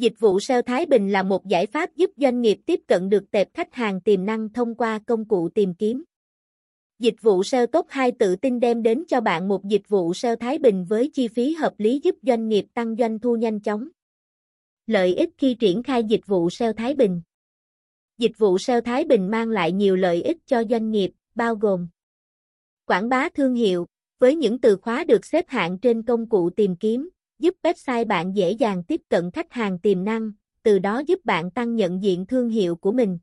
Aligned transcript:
Dịch 0.00 0.20
vụ 0.20 0.40
SEO 0.40 0.62
Thái 0.62 0.86
Bình 0.86 1.12
là 1.12 1.22
một 1.22 1.46
giải 1.46 1.66
pháp 1.66 1.96
giúp 1.96 2.10
doanh 2.16 2.40
nghiệp 2.40 2.58
tiếp 2.66 2.80
cận 2.86 3.08
được 3.08 3.30
tệp 3.30 3.54
khách 3.54 3.74
hàng 3.74 4.00
tiềm 4.00 4.26
năng 4.26 4.52
thông 4.52 4.74
qua 4.74 5.00
công 5.06 5.28
cụ 5.28 5.48
tìm 5.48 5.74
kiếm. 5.74 6.04
Dịch 6.98 7.14
vụ 7.22 7.42
SEO 7.42 7.66
Top 7.66 7.86
2 7.88 8.12
tự 8.12 8.36
tin 8.36 8.60
đem 8.60 8.82
đến 8.82 9.04
cho 9.08 9.20
bạn 9.20 9.48
một 9.48 9.64
dịch 9.64 9.88
vụ 9.88 10.14
SEO 10.14 10.36
Thái 10.36 10.58
Bình 10.58 10.84
với 10.88 11.10
chi 11.14 11.28
phí 11.28 11.52
hợp 11.54 11.74
lý 11.78 12.00
giúp 12.04 12.14
doanh 12.22 12.48
nghiệp 12.48 12.66
tăng 12.74 12.96
doanh 12.96 13.18
thu 13.18 13.36
nhanh 13.36 13.60
chóng. 13.60 13.88
Lợi 14.86 15.14
ích 15.14 15.30
khi 15.38 15.54
triển 15.54 15.82
khai 15.82 16.04
dịch 16.04 16.26
vụ 16.26 16.50
SEO 16.50 16.72
Thái 16.72 16.94
Bình 16.94 17.22
Dịch 18.18 18.38
vụ 18.38 18.58
SEO 18.58 18.80
Thái 18.80 19.04
Bình 19.04 19.30
mang 19.30 19.48
lại 19.48 19.72
nhiều 19.72 19.96
lợi 19.96 20.22
ích 20.22 20.38
cho 20.46 20.64
doanh 20.70 20.90
nghiệp, 20.90 21.10
bao 21.34 21.54
gồm 21.54 21.88
Quảng 22.84 23.08
bá 23.08 23.28
thương 23.28 23.54
hiệu, 23.54 23.86
với 24.18 24.36
những 24.36 24.58
từ 24.58 24.76
khóa 24.76 25.04
được 25.04 25.24
xếp 25.24 25.44
hạng 25.48 25.78
trên 25.78 26.02
công 26.02 26.28
cụ 26.28 26.50
tìm 26.50 26.76
kiếm, 26.76 27.08
giúp 27.40 27.54
website 27.62 28.06
bạn 28.06 28.36
dễ 28.36 28.50
dàng 28.50 28.84
tiếp 28.84 29.00
cận 29.08 29.30
khách 29.30 29.52
hàng 29.52 29.78
tiềm 29.78 30.04
năng, 30.04 30.32
từ 30.62 30.78
đó 30.78 31.02
giúp 31.06 31.24
bạn 31.24 31.50
tăng 31.50 31.76
nhận 31.76 32.02
diện 32.02 32.26
thương 32.26 32.48
hiệu 32.48 32.76
của 32.76 32.92
mình. 32.92 33.18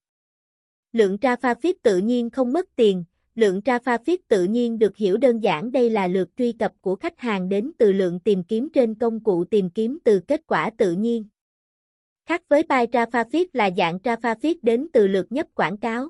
Lượng 0.91 1.17
traffic 1.21 1.73
tự 1.83 1.97
nhiên 1.97 2.29
không 2.29 2.53
mất 2.53 2.65
tiền, 2.75 3.03
lượng 3.35 3.61
traffic 3.65 4.17
tự 4.27 4.43
nhiên 4.43 4.79
được 4.79 4.97
hiểu 4.97 5.17
đơn 5.17 5.39
giản 5.39 5.71
đây 5.71 5.89
là 5.89 6.07
lượt 6.07 6.29
truy 6.37 6.51
cập 6.51 6.71
của 6.81 6.95
khách 6.95 7.19
hàng 7.19 7.49
đến 7.49 7.71
từ 7.77 7.91
lượng 7.91 8.19
tìm 8.19 8.43
kiếm 8.43 8.69
trên 8.73 8.95
công 8.95 9.23
cụ 9.23 9.43
tìm 9.45 9.69
kiếm 9.69 9.97
từ 10.03 10.19
kết 10.27 10.41
quả 10.47 10.69
tự 10.77 10.91
nhiên. 10.91 11.25
Khác 12.25 12.41
với 12.49 12.63
buy 12.63 12.85
traffic 12.91 13.45
là 13.53 13.69
dạng 13.77 13.97
traffic 13.97 14.55
đến 14.61 14.87
từ 14.93 15.07
lượt 15.07 15.31
nhấp 15.31 15.47
quảng 15.55 15.77
cáo. 15.77 16.09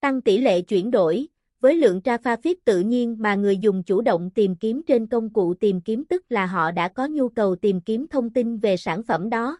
Tăng 0.00 0.20
tỷ 0.20 0.38
lệ 0.38 0.60
chuyển 0.60 0.90
đổi, 0.90 1.26
với 1.62 1.76
lượng 1.76 2.00
traffic 2.04 2.54
tự 2.64 2.80
nhiên 2.80 3.16
mà 3.18 3.34
người 3.34 3.58
dùng 3.58 3.82
chủ 3.82 4.00
động 4.00 4.30
tìm 4.30 4.56
kiếm 4.56 4.82
trên 4.86 5.06
công 5.06 5.32
cụ 5.32 5.54
tìm 5.54 5.80
kiếm 5.80 6.04
tức 6.04 6.22
là 6.28 6.46
họ 6.46 6.70
đã 6.70 6.88
có 6.88 7.06
nhu 7.06 7.28
cầu 7.28 7.56
tìm 7.56 7.80
kiếm 7.80 8.06
thông 8.08 8.30
tin 8.30 8.58
về 8.58 8.76
sản 8.76 9.02
phẩm 9.02 9.30
đó. 9.30 9.58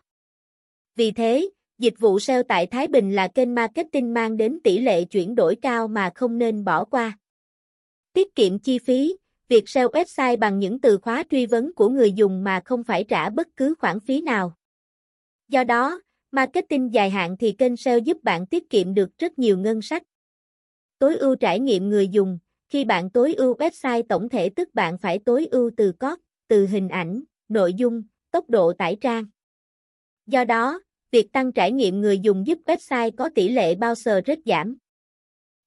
Vì 0.97 1.13
thế, 1.13 1.51
dịch 1.79 1.95
vụ 1.99 2.19
SEO 2.19 2.43
tại 2.43 2.67
Thái 2.67 2.89
Bình 2.89 3.13
là 3.13 3.29
kênh 3.29 3.55
marketing 3.55 4.15
mang 4.15 4.37
đến 4.37 4.59
tỷ 4.65 4.79
lệ 4.79 5.05
chuyển 5.05 5.35
đổi 5.35 5.57
cao 5.63 5.89
mà 5.89 6.11
không 6.15 6.39
nên 6.39 6.65
bỏ 6.65 6.85
qua. 6.85 7.19
Tiết 8.13 8.35
kiệm 8.35 8.59
chi 8.59 8.79
phí, 8.79 9.17
việc 9.49 9.69
SEO 9.69 9.89
website 9.89 10.39
bằng 10.39 10.59
những 10.59 10.81
từ 10.81 10.99
khóa 10.99 11.25
truy 11.31 11.47
vấn 11.47 11.75
của 11.75 11.89
người 11.89 12.13
dùng 12.13 12.45
mà 12.45 12.61
không 12.65 12.85
phải 12.85 13.05
trả 13.05 13.31
bất 13.31 13.49
cứ 13.57 13.75
khoản 13.79 14.01
phí 14.01 14.21
nào. 14.21 14.55
Do 15.49 15.65
đó, 15.65 16.01
marketing 16.31 16.95
dài 16.95 17.11
hạn 17.11 17.37
thì 17.37 17.53
kênh 17.53 17.77
SEO 17.77 17.99
giúp 17.99 18.17
bạn 18.23 18.47
tiết 18.47 18.71
kiệm 18.71 18.95
được 18.95 19.19
rất 19.19 19.39
nhiều 19.39 19.59
ngân 19.59 19.83
sách. 19.83 20.03
Tối 21.03 21.17
ưu 21.17 21.35
trải 21.35 21.61
nghiệm 21.61 21.89
người 21.89 22.09
dùng, 22.09 22.39
khi 22.71 22.85
bạn 22.85 23.11
tối 23.11 23.35
ưu 23.35 23.55
website 23.55 24.03
tổng 24.09 24.29
thể 24.29 24.49
tức 24.49 24.75
bạn 24.75 24.99
phải 24.99 25.19
tối 25.19 25.49
ưu 25.51 25.71
từ 25.77 25.93
code, 25.93 26.23
từ 26.49 26.67
hình 26.67 26.89
ảnh, 26.89 27.23
nội 27.49 27.75
dung, 27.75 28.03
tốc 28.31 28.51
độ 28.51 28.73
tải 28.73 28.97
trang. 29.01 29.25
Do 30.27 30.45
đó, 30.45 30.81
việc 31.11 31.33
tăng 31.33 31.53
trải 31.53 31.73
nghiệm 31.73 32.01
người 32.01 32.19
dùng 32.19 32.47
giúp 32.47 32.59
website 32.67 33.11
có 33.17 33.31
tỷ 33.35 33.49
lệ 33.49 33.75
bao 33.75 33.95
giờ 33.95 34.21
rất 34.25 34.39
giảm. 34.45 34.77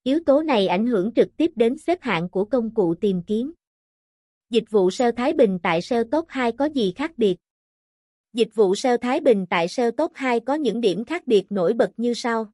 Yếu 0.03 0.19
tố 0.25 0.41
này 0.41 0.67
ảnh 0.67 0.87
hưởng 0.87 1.13
trực 1.13 1.37
tiếp 1.37 1.51
đến 1.55 1.77
xếp 1.77 2.01
hạng 2.01 2.29
của 2.29 2.45
công 2.45 2.73
cụ 2.73 2.95
tìm 3.01 3.21
kiếm. 3.27 3.53
Dịch 4.49 4.65
vụ 4.69 4.91
SEO 4.91 5.11
Thái 5.11 5.33
Bình 5.33 5.59
tại 5.63 5.81
SEO 5.81 6.03
Top 6.03 6.25
2 6.27 6.51
có 6.51 6.65
gì 6.65 6.93
khác 6.95 7.11
biệt? 7.17 7.35
Dịch 8.33 8.49
vụ 8.55 8.75
SEO 8.75 8.97
Thái 8.97 9.19
Bình 9.19 9.45
tại 9.49 9.67
SEO 9.67 9.91
Top 9.91 10.11
2 10.15 10.39
có 10.39 10.53
những 10.53 10.81
điểm 10.81 11.05
khác 11.05 11.27
biệt 11.27 11.45
nổi 11.49 11.73
bật 11.73 11.91
như 11.97 12.13
sau. 12.13 12.51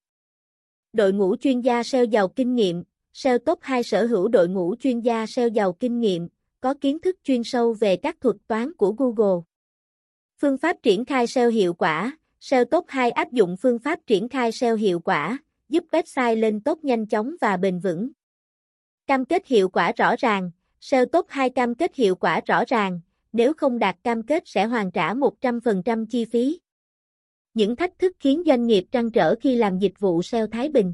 Đội 0.94 1.14
ngũ 1.14 1.36
chuyên 1.36 1.62
gia 1.62 1.84
SEO 1.84 2.06
giàu 2.06 2.28
kinh 2.28 2.56
nghiệm, 2.56 2.84
SEO 3.14 3.38
Top 3.38 3.60
2 3.62 3.84
sở 3.84 4.06
hữu 4.06 4.28
đội 4.28 4.50
ngũ 4.50 4.76
chuyên 4.80 5.00
gia 5.00 5.26
SEO 5.26 5.48
giàu 5.48 5.74
kinh 5.74 6.00
nghiệm, 6.00 6.28
có 6.62 6.74
kiến 6.74 7.00
thức 7.00 7.16
chuyên 7.24 7.44
sâu 7.44 7.74
về 7.74 7.96
các 7.96 8.22
thuật 8.22 8.36
toán 8.48 8.74
của 8.74 8.92
Google. 8.92 9.42
Phương 10.42 10.58
pháp 10.58 10.78
triển 10.84 11.06
khai 11.06 11.28
SEO 11.28 11.50
hiệu 11.50 11.74
quả, 11.74 12.18
SEO 12.40 12.66
Top 12.66 12.86
2 12.88 13.12
áp 13.12 13.32
dụng 13.32 13.58
phương 13.58 13.80
pháp 13.80 14.00
triển 14.08 14.30
khai 14.30 14.52
SEO 14.52 14.76
hiệu 14.76 15.00
quả, 15.00 15.38
giúp 15.70 15.84
website 15.92 16.40
lên 16.40 16.62
top 16.62 16.84
nhanh 16.84 17.06
chóng 17.06 17.36
và 17.42 17.58
bền 17.58 17.80
vững. 17.80 18.10
Cam 19.08 19.26
kết 19.26 19.48
hiệu 19.48 19.70
quả 19.70 19.92
rõ 19.92 20.16
ràng, 20.20 20.52
SEO 20.80 21.06
Top 21.06 21.26
2 21.30 21.50
cam 21.50 21.76
kết 21.76 21.96
hiệu 21.96 22.16
quả 22.16 22.42
rõ 22.46 22.64
ràng, 22.68 23.00
nếu 23.34 23.54
không 23.54 23.80
đạt 23.80 23.98
cam 24.04 24.24
kết 24.24 24.44
sẽ 24.46 24.66
hoàn 24.66 24.92
trả 24.92 25.14
100% 25.14 26.06
chi 26.06 26.26
phí. 26.26 26.60
Những 27.54 27.76
thách 27.76 28.00
thức 28.00 28.12
khiến 28.20 28.44
doanh 28.46 28.68
nghiệp 28.68 28.86
trăn 28.92 29.12
trở 29.12 29.36
khi 29.36 29.56
làm 29.56 29.80
dịch 29.80 30.00
vụ 30.00 30.22
SEO 30.22 30.48
Thái 30.48 30.70
Bình. 30.70 30.94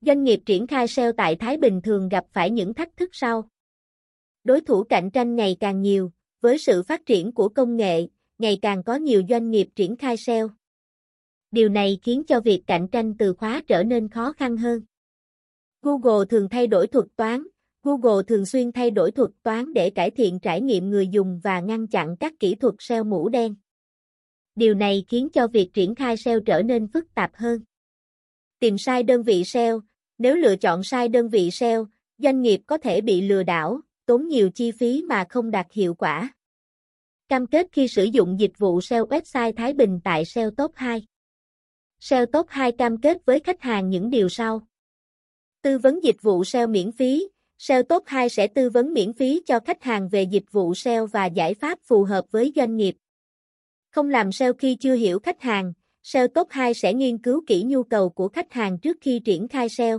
Doanh 0.00 0.24
nghiệp 0.24 0.40
triển 0.46 0.66
khai 0.66 0.88
SEO 0.88 1.12
tại 1.12 1.36
Thái 1.36 1.56
Bình 1.56 1.80
thường 1.82 2.08
gặp 2.08 2.24
phải 2.32 2.50
những 2.50 2.74
thách 2.74 2.96
thức 2.96 3.10
sau. 3.12 3.48
Đối 4.44 4.60
thủ 4.60 4.84
cạnh 4.84 5.10
tranh 5.10 5.36
ngày 5.36 5.56
càng 5.60 5.80
nhiều, 5.82 6.10
với 6.40 6.58
sự 6.58 6.82
phát 6.82 7.06
triển 7.06 7.32
của 7.32 7.48
công 7.48 7.76
nghệ, 7.76 8.06
ngày 8.38 8.58
càng 8.62 8.82
có 8.82 8.94
nhiều 8.94 9.22
doanh 9.28 9.50
nghiệp 9.50 9.68
triển 9.74 9.96
khai 9.96 10.16
SEO. 10.16 10.48
Điều 11.50 11.68
này 11.68 11.98
khiến 12.02 12.22
cho 12.24 12.40
việc 12.40 12.62
cạnh 12.66 12.88
tranh 12.88 13.14
từ 13.18 13.34
khóa 13.34 13.62
trở 13.66 13.82
nên 13.82 14.08
khó 14.08 14.32
khăn 14.32 14.56
hơn. 14.56 14.82
Google 15.82 16.26
thường 16.30 16.48
thay 16.48 16.66
đổi 16.66 16.86
thuật 16.86 17.06
toán, 17.16 17.42
Google 17.82 18.22
thường 18.28 18.46
xuyên 18.46 18.72
thay 18.72 18.90
đổi 18.90 19.10
thuật 19.10 19.30
toán 19.42 19.72
để 19.72 19.90
cải 19.90 20.10
thiện 20.10 20.38
trải 20.40 20.60
nghiệm 20.60 20.90
người 20.90 21.08
dùng 21.08 21.40
và 21.42 21.60
ngăn 21.60 21.86
chặn 21.86 22.16
các 22.20 22.32
kỹ 22.40 22.54
thuật 22.54 22.74
SEO 22.78 23.04
mũ 23.04 23.28
đen. 23.28 23.54
Điều 24.56 24.74
này 24.74 25.04
khiến 25.08 25.28
cho 25.32 25.46
việc 25.48 25.70
triển 25.74 25.94
khai 25.94 26.16
SEO 26.16 26.40
trở 26.40 26.62
nên 26.62 26.88
phức 26.88 27.14
tạp 27.14 27.30
hơn. 27.34 27.60
Tìm 28.58 28.78
sai 28.78 29.02
đơn 29.02 29.22
vị 29.22 29.44
SEO, 29.44 29.80
nếu 30.18 30.36
lựa 30.36 30.56
chọn 30.56 30.84
sai 30.84 31.08
đơn 31.08 31.28
vị 31.28 31.50
SEO, 31.50 31.86
doanh 32.18 32.42
nghiệp 32.42 32.60
có 32.66 32.78
thể 32.78 33.00
bị 33.00 33.20
lừa 33.20 33.42
đảo, 33.42 33.80
tốn 34.06 34.28
nhiều 34.28 34.50
chi 34.50 34.72
phí 34.72 35.02
mà 35.08 35.24
không 35.28 35.50
đạt 35.50 35.66
hiệu 35.72 35.94
quả. 35.94 36.34
Cam 37.28 37.46
kết 37.46 37.66
khi 37.72 37.88
sử 37.88 38.04
dụng 38.04 38.40
dịch 38.40 38.58
vụ 38.58 38.80
SEO 38.80 39.06
website 39.06 39.52
Thái 39.52 39.72
Bình 39.72 40.00
tại 40.04 40.24
SEO 40.24 40.50
Top 40.50 40.72
2. 40.74 41.06
SEO 42.00 42.26
Top 42.26 42.46
2 42.48 42.72
cam 42.72 43.00
kết 43.00 43.24
với 43.24 43.40
khách 43.40 43.60
hàng 43.60 43.90
những 43.90 44.10
điều 44.10 44.28
sau. 44.28 44.66
Tư 45.62 45.78
vấn 45.78 46.04
dịch 46.04 46.22
vụ 46.22 46.44
SEO 46.44 46.66
miễn 46.66 46.92
phí, 46.92 47.28
SEO 47.58 47.82
Top 47.82 48.02
2 48.06 48.28
sẽ 48.28 48.46
tư 48.46 48.70
vấn 48.70 48.94
miễn 48.94 49.12
phí 49.12 49.42
cho 49.46 49.60
khách 49.60 49.82
hàng 49.82 50.08
về 50.08 50.22
dịch 50.22 50.52
vụ 50.52 50.74
SEO 50.74 51.06
và 51.06 51.26
giải 51.26 51.54
pháp 51.54 51.78
phù 51.82 52.04
hợp 52.04 52.24
với 52.30 52.52
doanh 52.56 52.76
nghiệp. 52.76 52.96
Không 53.90 54.10
làm 54.10 54.32
SEO 54.32 54.52
khi 54.52 54.74
chưa 54.74 54.94
hiểu 54.94 55.18
khách 55.18 55.40
hàng, 55.40 55.72
SEO 56.02 56.28
Top 56.28 56.48
2 56.50 56.74
sẽ 56.74 56.94
nghiên 56.94 57.18
cứu 57.18 57.42
kỹ 57.46 57.62
nhu 57.66 57.82
cầu 57.82 58.10
của 58.10 58.28
khách 58.28 58.52
hàng 58.52 58.78
trước 58.78 58.96
khi 59.00 59.20
triển 59.24 59.48
khai 59.48 59.68
SEO. 59.68 59.98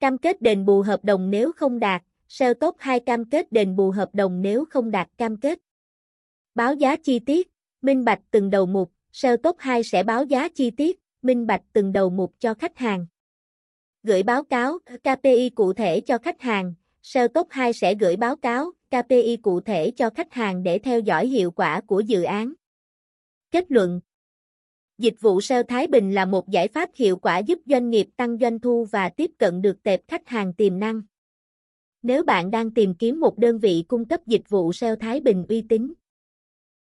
Cam 0.00 0.18
kết 0.18 0.42
đền 0.42 0.64
bù 0.64 0.82
hợp 0.82 1.04
đồng 1.04 1.30
nếu 1.30 1.52
không 1.52 1.78
đạt, 1.78 2.02
SEO 2.28 2.54
Top 2.54 2.76
2 2.78 3.00
cam 3.00 3.24
kết 3.24 3.52
đền 3.52 3.76
bù 3.76 3.90
hợp 3.90 4.14
đồng 4.14 4.42
nếu 4.42 4.64
không 4.70 4.90
đạt 4.90 5.08
cam 5.18 5.36
kết. 5.36 5.58
Báo 6.54 6.74
giá 6.74 6.96
chi 6.96 7.18
tiết, 7.18 7.50
minh 7.82 8.04
bạch 8.04 8.20
từng 8.30 8.50
đầu 8.50 8.66
mục, 8.66 8.92
SEO 9.12 9.36
Top 9.36 9.56
2 9.58 9.82
sẽ 9.82 10.02
báo 10.02 10.24
giá 10.24 10.48
chi 10.48 10.70
tiết, 10.70 11.00
minh 11.22 11.46
bạch 11.46 11.62
từng 11.72 11.92
đầu 11.92 12.10
mục 12.10 12.34
cho 12.38 12.54
khách 12.54 12.78
hàng. 12.78 13.06
Gửi 14.02 14.22
báo 14.22 14.42
cáo 14.42 14.78
KPI 15.04 15.50
cụ 15.50 15.72
thể 15.72 16.00
cho 16.00 16.18
khách 16.18 16.40
hàng, 16.40 16.74
SEO 17.02 17.28
Top 17.28 17.46
2 17.50 17.72
sẽ 17.72 17.94
gửi 17.94 18.16
báo 18.16 18.36
cáo 18.36 18.70
KPI 18.90 19.36
cụ 19.42 19.60
thể 19.60 19.90
cho 19.90 20.10
khách 20.10 20.32
hàng 20.32 20.62
để 20.62 20.78
theo 20.78 21.00
dõi 21.00 21.26
hiệu 21.26 21.50
quả 21.50 21.80
của 21.80 22.00
dự 22.00 22.22
án. 22.22 22.52
Kết 23.50 23.64
luận 23.68 24.00
Dịch 24.98 25.14
vụ 25.20 25.40
SEO 25.40 25.62
Thái 25.62 25.86
Bình 25.86 26.14
là 26.14 26.24
một 26.24 26.48
giải 26.48 26.68
pháp 26.68 26.90
hiệu 26.94 27.16
quả 27.16 27.38
giúp 27.38 27.58
doanh 27.66 27.90
nghiệp 27.90 28.06
tăng 28.16 28.38
doanh 28.38 28.60
thu 28.60 28.86
và 28.90 29.08
tiếp 29.08 29.30
cận 29.38 29.62
được 29.62 29.82
tệp 29.82 30.00
khách 30.08 30.28
hàng 30.28 30.54
tiềm 30.54 30.78
năng. 30.78 31.02
Nếu 32.02 32.22
bạn 32.22 32.50
đang 32.50 32.74
tìm 32.74 32.94
kiếm 32.94 33.20
một 33.20 33.38
đơn 33.38 33.58
vị 33.58 33.84
cung 33.88 34.08
cấp 34.08 34.20
dịch 34.26 34.48
vụ 34.48 34.72
SEO 34.72 34.96
Thái 34.96 35.20
Bình 35.20 35.44
uy 35.48 35.62
tín, 35.68 35.92